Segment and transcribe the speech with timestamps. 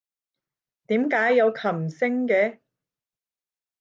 [0.87, 2.57] 點解有琴聲嘅？